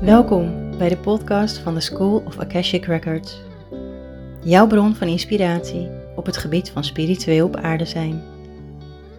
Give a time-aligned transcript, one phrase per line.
[0.00, 3.40] Welkom bij de podcast van de School of Akashic Records.
[4.44, 8.22] Jouw bron van inspiratie op het gebied van spiritueel op aarde zijn.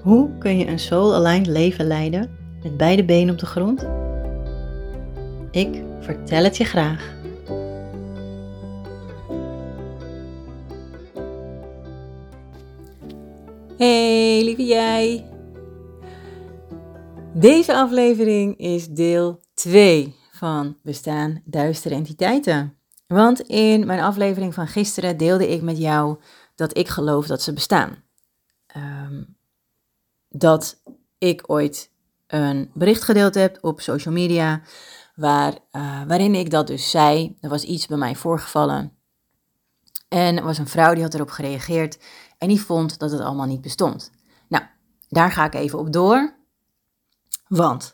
[0.01, 3.87] Hoe kun je een soul-aligned leven leiden met beide benen op de grond?
[5.51, 7.13] Ik vertel het je graag.
[13.77, 15.34] Hey lieve jij.
[17.37, 22.77] Deze aflevering is deel 2 van Bestaan Duistere Entiteiten.
[23.07, 26.19] Want in mijn aflevering van gisteren deelde ik met jou
[26.55, 28.03] dat ik geloof dat ze bestaan.
[28.67, 29.23] Ehm,
[30.29, 30.81] dat
[31.17, 31.91] ik ooit
[32.27, 34.61] een bericht gedeeld heb op social media
[35.15, 37.37] waar, uh, waarin ik dat dus zei.
[37.41, 38.91] Er was iets bij mij voorgevallen.
[40.07, 41.99] En er was een vrouw die had erop gereageerd
[42.37, 44.11] en die vond dat het allemaal niet bestond.
[44.47, 44.63] Nou,
[45.09, 46.34] daar ga ik even op door.
[47.47, 47.93] Want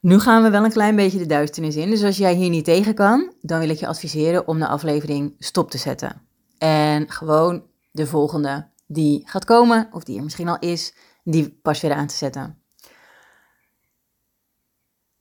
[0.00, 1.90] nu gaan we wel een klein beetje de duisternis in.
[1.90, 5.34] Dus als jij hier niet tegen kan, dan wil ik je adviseren om de aflevering
[5.38, 6.22] stop te zetten.
[6.58, 10.94] En gewoon de volgende die gaat komen, of die er misschien al is,
[11.24, 12.62] die pas weer aan te zetten.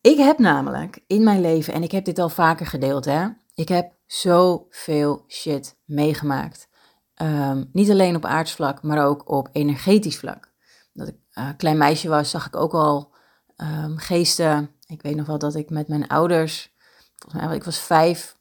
[0.01, 3.67] Ik heb namelijk in mijn leven, en ik heb dit al vaker gedeeld, hè, ik
[3.67, 6.67] heb zoveel shit meegemaakt.
[7.13, 10.53] Ehm, niet alleen op aardsvlak, maar ook op energetisch vlak.
[10.93, 13.13] Dat ik uh, klein meisje was, zag ik ook al
[13.57, 14.71] um, geesten.
[14.87, 16.73] Ik weet nog wel dat ik met mijn ouders,
[17.15, 18.37] volgens mij, ik was vijf,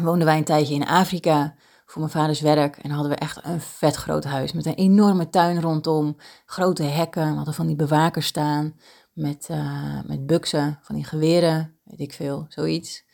[0.00, 1.54] woonden wij een tijdje in Afrika
[1.86, 2.76] voor mijn vaders werk.
[2.76, 7.30] En hadden we echt een vet groot huis met een enorme tuin rondom, grote hekken.
[7.30, 8.80] We hadden van die bewakers staan
[9.12, 13.04] met, uh, met buksen, van die geweren, weet ik veel, zoiets.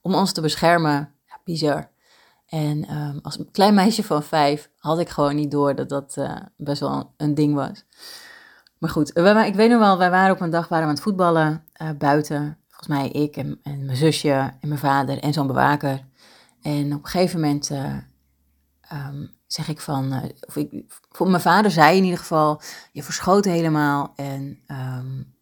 [0.00, 1.14] Om ons te beschermen.
[1.26, 1.90] Ja, bizar.
[2.46, 6.36] En um, als klein meisje van vijf had ik gewoon niet door dat dat uh,
[6.56, 7.84] best wel een ding was.
[8.82, 9.08] Maar goed,
[9.46, 11.90] ik weet nog wel, wij waren op een dag waren we aan het voetballen uh,
[11.98, 12.58] buiten.
[12.68, 14.30] Volgens mij ik en, en, mijn zusje
[14.60, 16.04] en mijn vader en zo'n bewaker.
[16.62, 17.96] En op een gegeven moment uh,
[18.92, 20.84] um, zeg ik van, uh, of ik,
[21.18, 22.60] mijn vader zei in ieder geval,
[22.92, 25.34] je verschoot helemaal en um,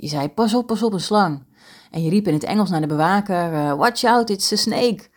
[0.00, 1.44] je zei pas op, pas op, een slang.
[1.90, 5.08] En je riep in het Engels naar de bewaker, watch out, it's a snake.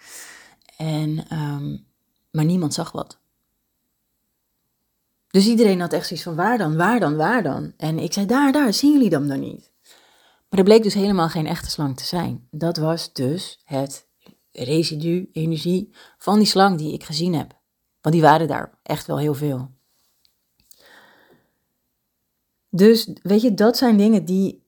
[0.77, 1.85] En, um,
[2.31, 3.19] maar niemand zag wat.
[5.29, 7.73] Dus iedereen had echt zoiets van waar dan, waar dan, waar dan?
[7.77, 9.71] En ik zei daar, daar, zien jullie dan dan niet?
[10.49, 12.47] Maar er bleek dus helemaal geen echte slang te zijn.
[12.51, 14.07] Dat was dus het
[14.51, 17.57] residu, energie van die slang die ik gezien heb.
[18.01, 19.69] Want die waren daar echt wel heel veel.
[22.69, 24.63] Dus weet je, dat zijn dingen die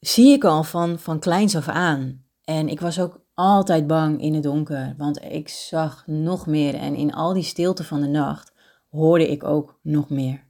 [0.00, 2.24] zie ik al van, van kleins af aan.
[2.44, 6.74] En ik was ook altijd bang in het donker, want ik zag nog meer.
[6.74, 8.52] En in al die stilte van de nacht
[8.96, 10.44] hoorde ik ook nog meer.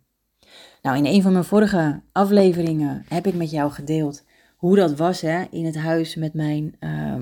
[0.83, 4.25] Nou, in een van mijn vorige afleveringen heb ik met jou gedeeld
[4.57, 7.15] hoe dat was hè, in het huis met mijn uh,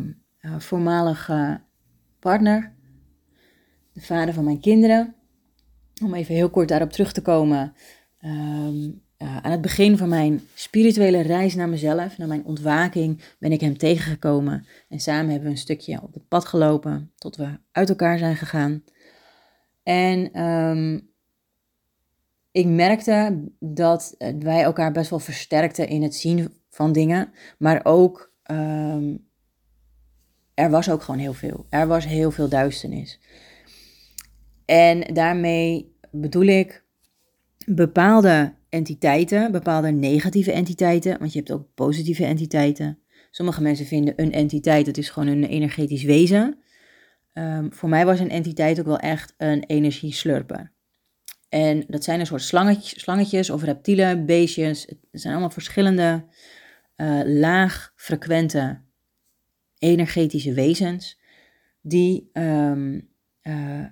[0.59, 1.61] voormalige
[2.19, 2.73] partner,
[3.93, 5.15] de vader van mijn kinderen.
[6.03, 7.75] Om even heel kort daarop terug te komen.
[8.21, 8.31] Uh,
[9.19, 13.79] aan het begin van mijn spirituele reis naar mezelf, naar mijn ontwaking, ben ik hem
[13.79, 14.67] tegengekomen.
[14.89, 18.37] En samen hebben we een stukje op het pad gelopen tot we uit elkaar zijn
[18.37, 18.85] gegaan.
[19.83, 21.14] En um,
[22.55, 28.33] ik merkte dat wij elkaar best wel versterkten in het zien van dingen, maar ook
[28.51, 29.27] um,
[30.55, 31.67] er was ook gewoon heel veel.
[31.69, 33.21] Er was heel veel duisternis.
[34.65, 36.85] En daarmee bedoel ik
[37.67, 42.99] bepaalde entiteiten, bepaalde negatieve entiteiten, want je hebt ook positieve entiteiten.
[43.31, 46.59] Sommige mensen vinden een entiteit, het is gewoon een energetisch wezen.
[47.33, 50.74] Um, voor mij was een entiteit ook wel echt een energieslurper.
[51.55, 54.87] En dat zijn een soort slangetjes, slangetjes of reptielen, beestjes.
[55.11, 56.25] Het zijn allemaal verschillende
[56.97, 58.81] uh, laag frequente
[59.79, 61.21] energetische wezens.
[61.81, 63.09] Die, um,
[63.43, 63.85] uh,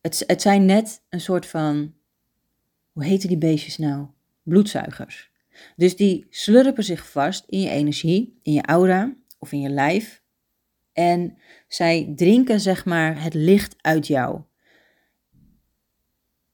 [0.00, 1.94] het, het zijn net een soort van,
[2.92, 4.06] hoe heten die beestjes nou?
[4.42, 5.30] Bloedzuigers.
[5.76, 10.22] Dus die slurpen zich vast in je energie, in je aura of in je lijf.
[10.92, 11.38] En
[11.68, 14.42] zij drinken zeg maar het licht uit jou.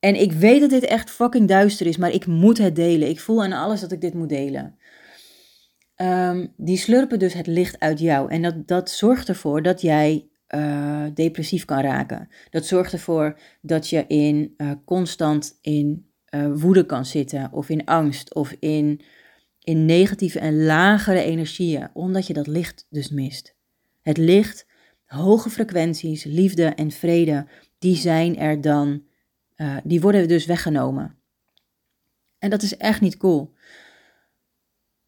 [0.00, 3.08] En ik weet dat dit echt fucking duister is, maar ik moet het delen.
[3.08, 4.78] Ik voel aan alles dat ik dit moet delen.
[5.96, 8.30] Um, die slurpen dus het licht uit jou.
[8.30, 12.28] En dat, dat zorgt ervoor dat jij uh, depressief kan raken.
[12.50, 17.84] Dat zorgt ervoor dat je in, uh, constant in uh, woede kan zitten, of in
[17.84, 19.00] angst, of in,
[19.60, 23.54] in negatieve en lagere energieën, omdat je dat licht dus mist.
[24.02, 24.66] Het licht,
[25.06, 27.46] hoge frequenties, liefde en vrede,
[27.78, 29.02] die zijn er dan,
[29.84, 31.18] die worden dus weggenomen.
[32.38, 33.54] En dat is echt niet cool.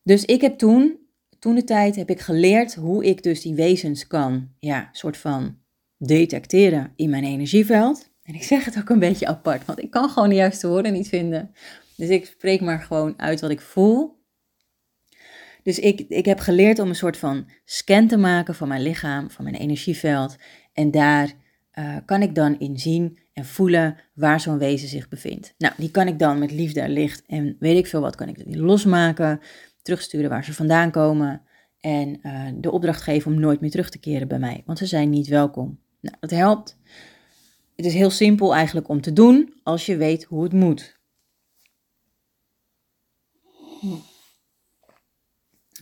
[0.03, 0.99] Dus ik heb toen,
[1.39, 5.59] toen de tijd, heb ik geleerd hoe ik dus die wezens kan, ja, soort van
[5.97, 8.11] detecteren in mijn energieveld.
[8.23, 10.93] En ik zeg het ook een beetje apart, want ik kan gewoon de juiste woorden
[10.93, 11.55] niet vinden.
[11.97, 14.21] Dus ik spreek maar gewoon uit wat ik voel.
[15.63, 19.31] Dus ik, ik heb geleerd om een soort van scan te maken van mijn lichaam,
[19.31, 20.37] van mijn energieveld.
[20.73, 21.33] En daar
[21.79, 25.55] uh, kan ik dan in zien en voelen waar zo'n wezen zich bevindt.
[25.59, 28.29] Nou, die kan ik dan met liefde en licht en weet ik veel wat, kan
[28.29, 29.41] ik losmaken,
[29.83, 31.43] terugsturen waar ze vandaan komen.
[31.81, 34.87] En uh, de opdracht geven om nooit meer terug te keren bij mij, want ze
[34.87, 35.81] zijn niet welkom.
[36.01, 36.79] Nou, dat helpt.
[37.77, 41.01] Het is heel simpel eigenlijk om te doen als je weet hoe het moet.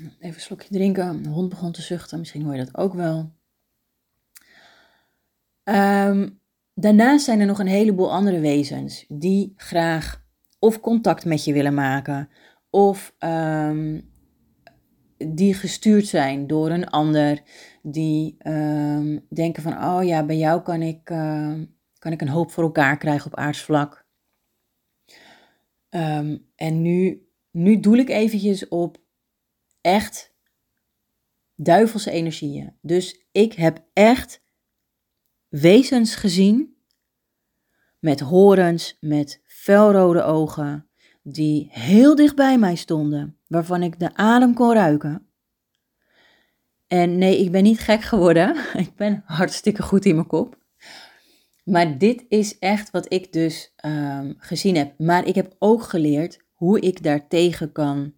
[0.00, 1.22] Even een slokje drinken.
[1.22, 2.19] De hond begon te zuchten.
[2.19, 3.32] Misschien hoor je dat ook wel.
[5.65, 6.41] Um,
[6.75, 10.25] daarnaast zijn er nog een heleboel andere wezens die graag
[10.59, 12.29] of contact met je willen maken,
[12.71, 14.11] of um,
[15.17, 17.43] die gestuurd zijn door een ander,
[17.83, 21.05] die um, denken van, oh ja, bij jou kan ik,
[21.99, 24.07] kan ik een hoop voor elkaar krijgen op aardsvlak.
[26.57, 28.99] en nu, nu doel ik eventjes op
[29.81, 30.35] echt
[31.55, 32.77] duivelse energieën.
[32.81, 34.43] Dus ik heb echt
[35.50, 36.76] wezens gezien
[37.99, 40.88] met horens, met felrode ogen,
[41.23, 45.26] die heel dicht bij mij stonden, waarvan ik de adem kon ruiken.
[46.87, 48.56] En nee, ik ben niet gek geworden.
[48.85, 50.58] Ik ben hartstikke goed in mijn kop.
[51.64, 54.99] Maar dit is echt wat ik dus um, gezien heb.
[54.99, 58.14] Maar ik heb ook geleerd hoe ik daartegen kan,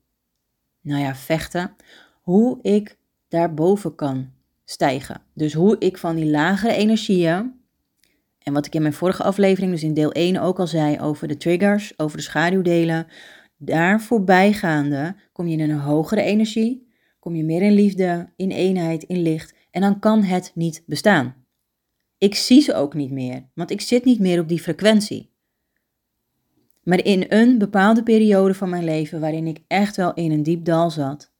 [0.81, 1.77] nou ja, vechten.
[2.23, 2.99] Hoe ik
[3.29, 4.33] daarboven kan
[4.73, 5.21] stijgen.
[5.35, 7.61] Dus hoe ik van die lagere energieën,
[8.39, 11.29] en wat ik in mijn vorige aflevering, dus in deel 1 ook al zei over
[11.29, 13.07] de triggers, over de schaduwdelen,
[13.57, 16.89] daar voorbijgaande kom je in een hogere energie,
[17.19, 21.35] kom je meer in liefde, in eenheid, in licht en dan kan het niet bestaan.
[22.19, 25.31] Ik zie ze ook niet meer, want ik zit niet meer op die frequentie.
[26.83, 30.65] Maar in een bepaalde periode van mijn leven waarin ik echt wel in een diep
[30.65, 31.32] dal zat,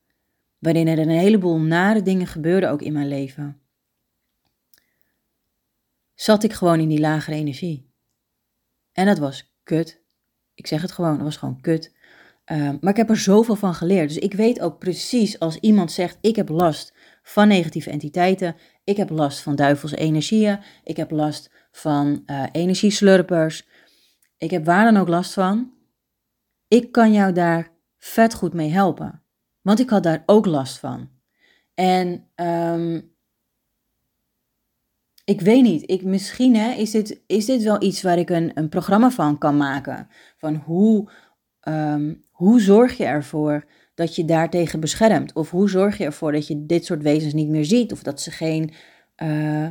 [0.63, 3.61] waarin er een heleboel nare dingen gebeurden ook in mijn leven,
[6.13, 7.91] zat ik gewoon in die lagere energie.
[8.91, 10.01] En dat was kut.
[10.53, 11.95] Ik zeg het gewoon, dat was gewoon kut.
[12.45, 14.07] Ehm, maar ik heb er zoveel van geleerd.
[14.07, 16.93] Dus ik weet ook precies als iemand zegt: Ik heb last
[17.23, 18.55] van negatieve entiteiten.
[18.83, 20.59] Ik heb last van duivelse energieën.
[20.83, 23.67] Ik heb last van uh, energieslurpers.
[24.37, 25.71] Ik heb waar dan ook last van.
[26.67, 29.22] Ik kan jou daar vet goed mee helpen.
[29.63, 31.09] Want ik had daar ook last van.
[31.73, 33.13] En um,
[35.25, 38.51] ik weet niet, ik, misschien hè, is, dit, is dit wel iets waar ik een,
[38.53, 40.07] een programma van kan maken.
[40.37, 41.11] Van hoe,
[41.67, 45.33] um, hoe zorg je ervoor dat je daartegen beschermt?
[45.33, 47.91] Of hoe zorg je ervoor dat je dit soort wezens niet meer ziet?
[47.91, 48.73] Of dat ze geen.
[49.23, 49.67] Uh,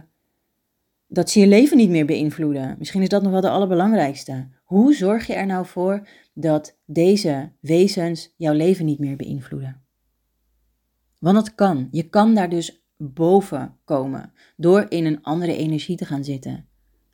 [1.07, 2.75] dat ze je leven niet meer beïnvloeden.
[2.79, 4.49] Misschien is dat nog wel de allerbelangrijkste.
[4.65, 9.82] Hoe zorg je er nou voor dat deze wezens jouw leven niet meer beïnvloeden?
[11.23, 11.89] Want dat kan.
[11.91, 16.67] Je kan daar dus boven komen door in een andere energie te gaan zitten.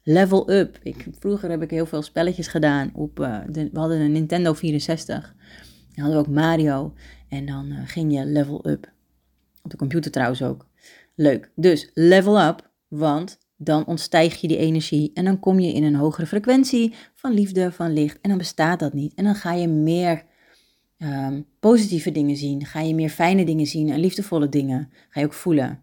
[0.02, 0.78] Level up.
[0.82, 2.90] Ik, vroeger heb ik heel veel spelletjes gedaan.
[2.94, 5.34] Op, de, we hadden een Nintendo 64.
[5.94, 6.94] Dan hadden we ook Mario.
[7.28, 8.93] En dan uh, ging je level up.
[9.62, 10.67] Op de computer trouwens ook.
[11.15, 11.50] Leuk.
[11.55, 15.94] Dus level up, want dan ontstijg je die energie en dan kom je in een
[15.94, 18.20] hogere frequentie van liefde, van licht.
[18.20, 19.15] En dan bestaat dat niet.
[19.15, 20.24] En dan ga je meer
[20.98, 22.64] um, positieve dingen zien.
[22.64, 24.90] Ga je meer fijne dingen zien en liefdevolle dingen.
[25.08, 25.82] Ga je ook voelen.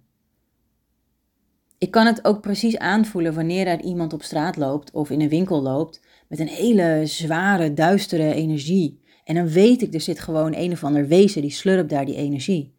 [1.77, 5.29] Ik kan het ook precies aanvoelen wanneer er iemand op straat loopt of in een
[5.29, 9.03] winkel loopt met een hele zware, duistere energie.
[9.23, 12.15] En dan weet ik, er zit gewoon een of ander wezen die slurpt daar die
[12.15, 12.73] energie.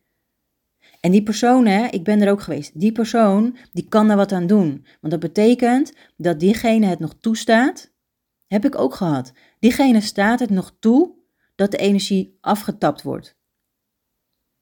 [1.01, 4.33] En die persoon, hè, ik ben er ook geweest, die persoon, die kan daar wat
[4.33, 4.87] aan doen.
[5.01, 7.93] Want dat betekent dat diegene het nog toestaat,
[8.47, 9.33] heb ik ook gehad.
[9.59, 11.16] Diegene staat het nog toe
[11.57, 13.37] dat de energie afgetapt wordt.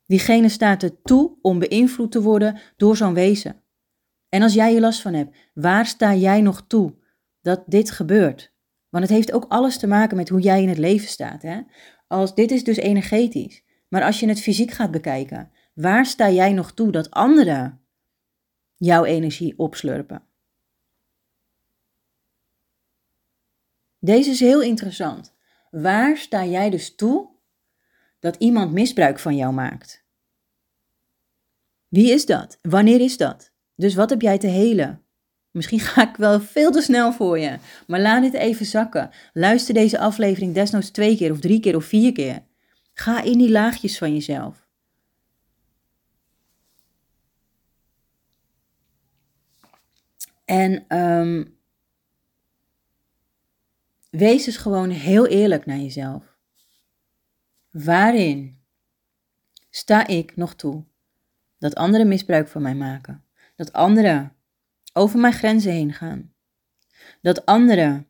[0.06, 3.62] Diegene staat er toe om beïnvloed te worden door zo'n wezen.
[4.28, 6.94] En als jij je last van hebt, waar sta jij nog toe
[7.40, 8.52] dat dit gebeurt?
[8.88, 11.42] Want het heeft ook alles te maken met hoe jij in het leven staat.
[11.42, 11.60] Hè?
[12.06, 13.64] Als, dit is dus energetisch.
[13.88, 17.86] Maar als je het fysiek gaat bekijken, waar sta jij nog toe dat anderen
[18.76, 20.26] jouw energie opslurpen?
[23.98, 25.33] Deze is heel interessant.
[25.74, 27.28] Waar sta jij dus toe
[28.18, 30.04] dat iemand misbruik van jou maakt?
[31.88, 32.58] Wie is dat?
[32.62, 33.52] Wanneer is dat?
[33.74, 35.02] Dus wat heb jij te helen?
[35.50, 39.10] Misschien ga ik wel veel te snel voor je, maar laat dit even zakken.
[39.32, 42.42] Luister deze aflevering desnoods twee keer of drie keer of vier keer.
[42.92, 44.68] Ga in die laagjes van jezelf.
[50.44, 51.44] En ehm,
[54.16, 56.38] wees dus gewoon heel eerlijk naar jezelf.
[57.70, 58.62] Waarin
[59.70, 60.84] sta ik nog toe
[61.58, 63.24] dat anderen misbruik van mij maken?
[63.56, 64.32] Dat anderen
[64.92, 66.32] over mijn grenzen heen gaan?
[67.20, 68.08] Dat anderen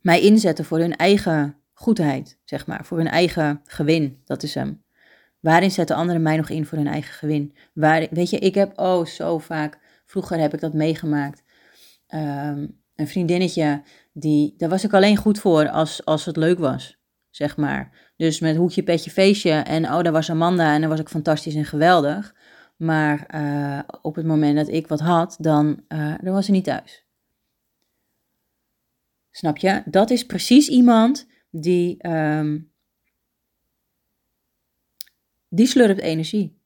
[0.00, 4.22] mij inzetten voor hun eigen goedheid, zeg maar, voor hun eigen gewin.
[4.24, 4.84] Dat is hem.
[5.40, 7.54] Waarin zetten anderen mij nog in voor hun eigen gewin?
[8.10, 11.42] Weet je, ik heb, oh, zo vaak, vroeger heb ik dat meegemaakt.
[12.06, 12.66] Ehm,
[12.96, 13.82] een vriendinnetje,
[14.12, 16.98] die, daar was ik alleen goed voor als, als het leuk was,
[17.30, 18.12] zeg maar.
[18.16, 21.54] Dus met hoekje, petje, feestje en oh, daar was Amanda en dan was ik fantastisch
[21.54, 22.34] en geweldig.
[22.76, 26.64] Maar uh, op het moment dat ik wat had, dan, uh, dan was ze niet
[26.64, 27.06] thuis.
[29.30, 29.82] Snap je?
[29.84, 32.70] Dat is precies iemand die, um,
[35.48, 36.58] die slurpt energie.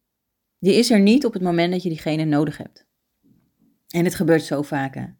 [0.59, 2.87] Die is er niet op het moment dat je diegene nodig hebt.
[3.89, 5.17] En het gebeurt zo vaak.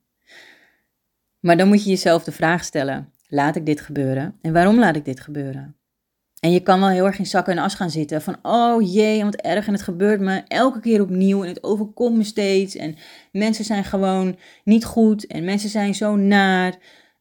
[1.41, 4.39] Maar dan moet je jezelf de vraag stellen: laat ik dit gebeuren?
[4.43, 5.77] En waarom laat ik dit gebeuren?
[6.41, 8.23] En je kan wel heel erg in zakken en as gaan zitten.
[8.23, 9.67] Van, oh jee, wat erg.
[9.67, 11.43] En het gebeurt me elke keer opnieuw.
[11.43, 12.77] En het overkomt me steeds.
[12.77, 12.97] En
[13.33, 15.27] mensen zijn gewoon niet goed.
[15.27, 16.77] En mensen zijn zo naar.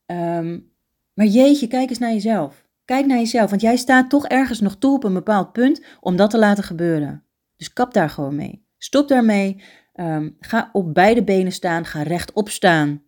[0.06, 0.72] Um,
[1.14, 2.66] maar jeetje, kijk eens naar jezelf.
[2.86, 6.16] Kijk naar jezelf, want jij staat toch ergens nog toe op een bepaald punt om
[6.16, 7.24] dat te laten gebeuren.
[7.56, 8.66] Dus kap daar gewoon mee.
[8.78, 9.64] Stop daarmee.
[9.94, 11.86] Um, ga op beide benen staan.
[11.86, 13.04] Ga rechtop staan.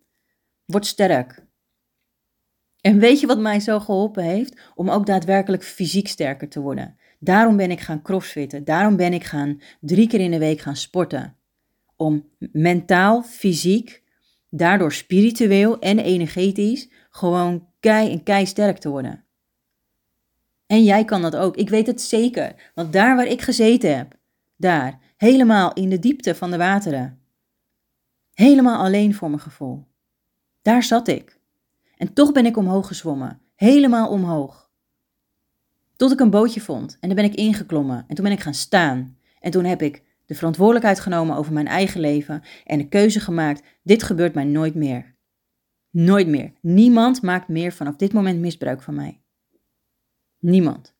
[0.70, 1.44] Word sterk.
[2.80, 4.60] En weet je wat mij zo geholpen heeft?
[4.74, 6.96] Om ook daadwerkelijk fysiek sterker te worden.
[7.18, 8.64] Daarom ben ik gaan crossfitten.
[8.64, 11.36] Daarom ben ik gaan drie keer in de week gaan sporten.
[11.96, 14.02] Om mentaal, fysiek,
[14.48, 19.24] daardoor spiritueel en energetisch gewoon kei en kei sterk te worden.
[20.66, 21.56] En jij kan dat ook.
[21.56, 22.70] Ik weet het zeker.
[22.74, 24.18] Want daar waar ik gezeten heb,
[24.56, 27.20] daar, helemaal in de diepte van de wateren,
[28.32, 29.86] helemaal alleen voor mijn gevoel,
[30.62, 31.38] daar zat ik.
[31.96, 34.70] En toch ben ik omhoog gezwommen, helemaal omhoog.
[35.96, 38.54] Tot ik een bootje vond en dan ben ik ingeklommen en toen ben ik gaan
[38.54, 39.18] staan.
[39.40, 43.62] En toen heb ik de verantwoordelijkheid genomen over mijn eigen leven en de keuze gemaakt:
[43.82, 45.14] dit gebeurt mij nooit meer.
[45.90, 46.52] Nooit meer.
[46.60, 49.20] Niemand maakt meer vanaf dit moment misbruik van mij.
[50.38, 50.94] Niemand.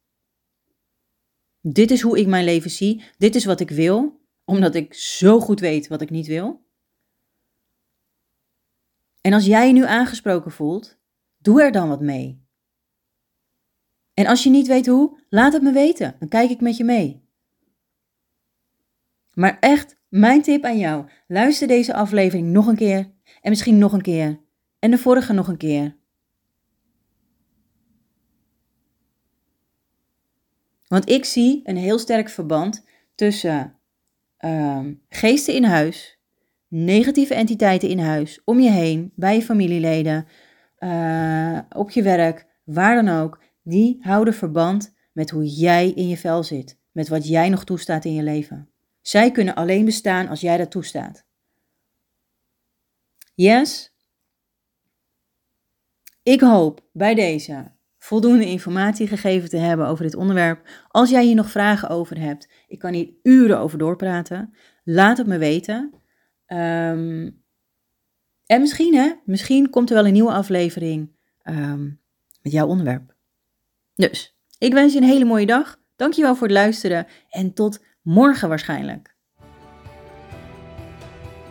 [1.61, 3.03] Dit is hoe ik mijn leven zie.
[3.19, 6.65] Dit is wat ik wil, omdat ik zo goed weet wat ik niet wil.
[9.21, 10.99] En als jij je nu aangesproken voelt,
[11.39, 12.45] doe er dan wat mee.
[14.15, 16.17] En als je niet weet hoe, laat het me weten.
[16.19, 17.29] Dan kijk ik met je mee.
[19.35, 23.11] Maar echt, mijn tip aan jou: luister deze aflevering nog een keer
[23.41, 24.41] en misschien nog een keer
[24.79, 25.97] en de vorige nog een keer.
[30.87, 32.85] Want ik zie een heel sterk verband
[33.15, 33.79] tussen
[34.41, 36.20] uh, geesten in huis,
[36.71, 40.27] negatieve entiteiten in huis, om je heen, bij je familieleden,
[40.79, 43.43] uh, op je werk, waar dan ook.
[43.63, 48.05] Die houden verband met hoe jij in je vel zit, met wat jij nog toestaat
[48.05, 48.69] in je leven.
[49.01, 51.25] Zij kunnen alleen bestaan als jij dat toestaat.
[53.35, 53.95] Yes,
[56.23, 60.69] ik hoop bij deze voldoende informatie gegeven te hebben over dit onderwerp.
[60.89, 64.55] Als jij hier nog vragen over hebt, ik kan hier uren over doorpraten.
[64.85, 66.00] Laat het me weten.
[66.53, 67.43] Um,
[68.47, 72.01] en misschien, hè, misschien komt er wel een nieuwe aflevering um,
[72.43, 73.15] met jouw onderwerp.
[73.95, 75.79] Dus, ik wens je een hele mooie dag.
[75.97, 79.15] Dankjewel voor het luisteren en tot morgen waarschijnlijk.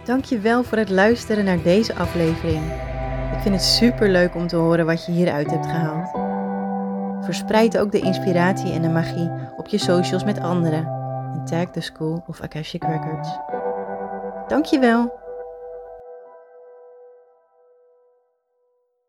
[0.03, 2.63] Dankjewel voor het luisteren naar deze aflevering.
[3.33, 6.27] Ik vind het super leuk om te horen wat je hieruit hebt gehaald.
[7.25, 10.85] Verspreid ook de inspiratie en de magie op je socials met anderen
[11.33, 13.29] en tag the school of Akashic Records.
[14.49, 15.11] Dankjewel.